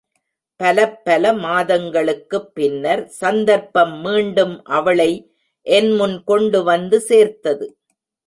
[0.59, 5.11] பலப்பல மாதங்களுக்குப் பின்னர் சந்தர்ப்பம் மீண்டும் அவளை
[5.67, 7.67] என் முன் கொண்டு வந்து சேர்த்தது.